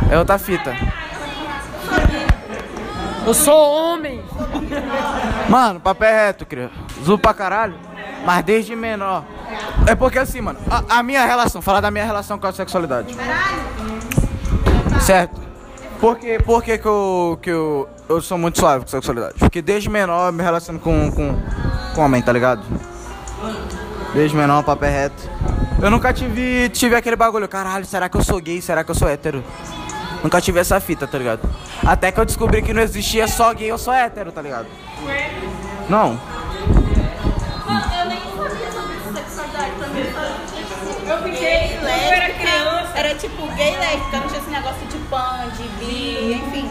[0.10, 0.74] É outra fita.
[3.28, 4.24] Eu sou homem.
[5.50, 6.72] Mano, papel é reto, cria.
[7.04, 7.76] Zu pra caralho.
[8.26, 9.26] Mas desde menor.
[9.86, 13.14] É porque assim, mano, a, a minha relação, falar da minha relação com a sexualidade.
[15.02, 15.49] Certo?
[16.00, 19.34] Por que, por que, que, eu, que eu, eu sou muito suave com sexualidade?
[19.38, 21.36] Porque desde menor eu me relaciono com, com,
[21.94, 22.64] com homem, tá ligado?
[24.14, 25.30] Desde menor, papo é reto.
[25.82, 28.62] Eu nunca tive, tive aquele bagulho, caralho, será que eu sou gay?
[28.62, 29.44] Será que eu sou hétero?
[30.24, 31.42] Nunca tive essa fita, tá ligado?
[31.86, 34.68] Até que eu descobri que não existia só gay ou só hétero, tá ligado?
[35.90, 36.20] Não.
[37.68, 41.10] Eu nem sabia sobre sexualidade mim.
[41.10, 42.40] Eu fiquei, era lésbica.
[42.40, 42.92] criança.
[42.96, 46.70] Era tipo gay lésbica, esse negócio de pan, de bi, enfim.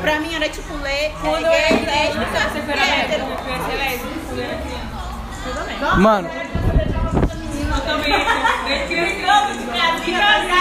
[0.00, 3.24] Pra mim era tipo le, Quando eu gay, era lésbica, você foi e hétero.
[3.24, 5.96] lésbica, eu conheci lésbica quando eu era criança.
[6.00, 8.12] Mano, Eu também,
[8.92, 10.54] desde criança.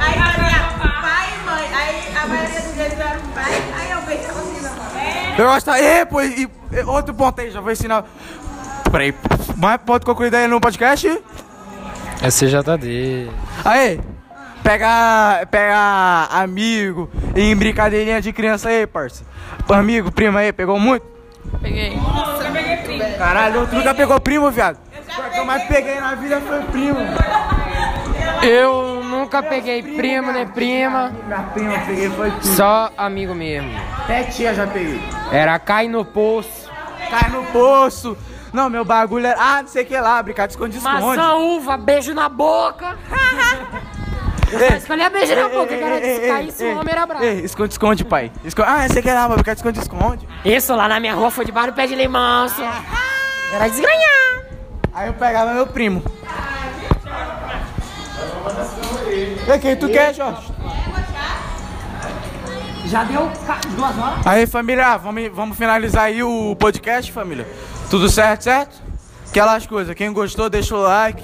[0.00, 0.58] Aí fazia
[1.00, 1.66] pai e mãe.
[1.74, 5.70] Aí a maioria dos vezes era o pai, aí eu vejo a eu gosto.
[5.70, 8.04] Ê, pô, e, e outro ponto aí, já vou ensinar.
[8.90, 9.14] Peraí,
[9.56, 11.22] mais ponto concluído aí no podcast?
[12.22, 13.30] SCJD.
[13.64, 14.00] Aí,
[14.62, 19.24] pega, pega amigo em brincadeirinha de criança aí, parça.
[19.68, 21.06] Amigo, primo aí, pegou muito?
[21.62, 21.94] Peguei.
[21.96, 23.18] Eu peguei primo.
[23.18, 24.78] Caralho, tu nunca pegou primo, viado?
[25.18, 26.98] O que eu mais peguei na vida foi primo.
[28.42, 32.46] Eu nunca peguei primo nem prima, Minha prima eu peguei foi tudo.
[32.46, 33.70] só amigo mesmo.
[34.04, 35.00] Até tia já peguei.
[35.32, 36.68] Era cair no poço.
[37.10, 38.16] Cai no poço.
[38.52, 39.38] Não, meu bagulho era.
[39.40, 41.16] Ah, não sei o que lá, brincar de esconde-esconde.
[41.16, 42.96] Maçã, uva, beijo na boca.
[44.52, 46.00] Ei, Escolhi beijo na boca, cara.
[46.00, 47.24] Se caísse um homem era bravo.
[47.24, 48.32] Ei, esconde-esconde, pai.
[48.44, 50.28] Esco- Ah, você quer lá, vai brincar de esconde-esconde.
[50.44, 52.62] Isso lá na minha rua foi debaixo do pé de limão, só.
[53.52, 54.42] Era desgranhar.
[54.94, 56.02] Aí eu pegava meu primo.
[59.54, 60.52] E quem tu quer, Jorge?
[62.86, 63.30] Já deu
[63.76, 64.26] duas horas?
[64.26, 67.46] Aí, família, vamos, vamos finalizar aí o podcast, família.
[67.90, 68.82] Tudo certo, certo?
[69.28, 71.22] Aquelas coisas, quem gostou, deixa o like,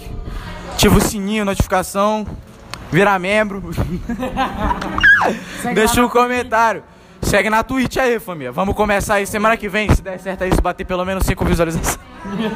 [0.75, 2.27] ativa o sininho, notificação,
[2.95, 3.61] vira membro.
[5.75, 6.85] deixa um comentário.
[7.21, 8.53] Segue na Twitch aí, família.
[8.53, 11.45] Vamos começar aí semana que vem, se der certo aí, se bater pelo menos 5
[11.45, 11.99] visualizações.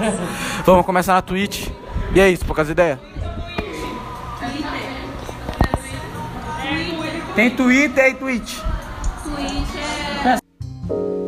[0.64, 1.68] vamos começar na Twitch.
[2.14, 2.98] E é isso, poucas ideias.
[7.34, 8.58] Tem Twitter e Twitch.
[9.24, 11.27] Twitch é.